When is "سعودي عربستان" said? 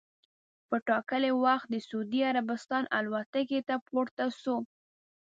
1.87-2.83